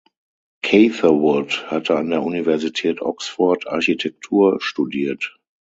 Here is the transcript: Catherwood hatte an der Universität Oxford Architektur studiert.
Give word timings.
Catherwood 0.63 1.69
hatte 1.69 1.95
an 1.95 2.09
der 2.09 2.23
Universität 2.23 3.03
Oxford 3.03 3.67
Architektur 3.67 4.59
studiert. 4.59 5.37